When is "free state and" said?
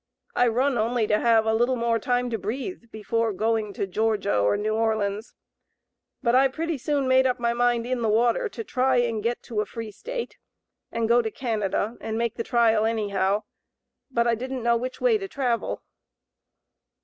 9.67-11.07